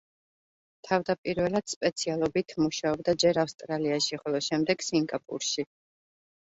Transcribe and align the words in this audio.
თავდაპირველად 0.87 1.67
სპეციალობით 1.75 2.57
მუშაობდა 2.65 3.17
ჯერ 3.25 3.43
ავსტრალიაში, 3.45 4.21
ხოლო 4.27 4.45
შემდეგ 4.51 4.87
სინგაპურში. 4.91 5.71